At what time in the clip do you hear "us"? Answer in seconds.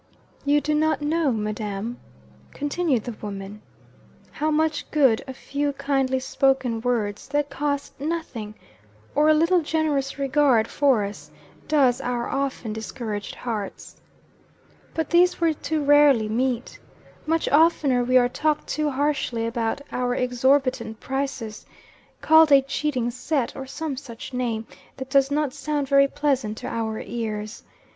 11.03-11.29